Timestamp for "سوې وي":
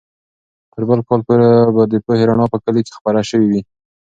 3.29-3.61